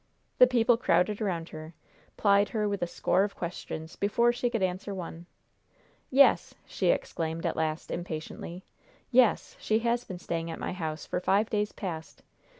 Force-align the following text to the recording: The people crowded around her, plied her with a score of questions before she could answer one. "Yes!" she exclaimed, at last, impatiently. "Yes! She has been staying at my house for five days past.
The 0.39 0.47
people 0.47 0.77
crowded 0.77 1.21
around 1.21 1.49
her, 1.49 1.75
plied 2.17 2.49
her 2.49 2.67
with 2.67 2.81
a 2.81 2.87
score 2.87 3.23
of 3.23 3.35
questions 3.35 3.95
before 3.95 4.33
she 4.33 4.49
could 4.49 4.63
answer 4.63 4.95
one. 4.95 5.27
"Yes!" 6.09 6.55
she 6.65 6.87
exclaimed, 6.87 7.45
at 7.45 7.55
last, 7.55 7.91
impatiently. 7.91 8.63
"Yes! 9.11 9.55
She 9.59 9.77
has 9.85 10.03
been 10.03 10.17
staying 10.17 10.49
at 10.49 10.57
my 10.57 10.73
house 10.73 11.05
for 11.05 11.19
five 11.19 11.51
days 11.51 11.71
past. 11.71 12.23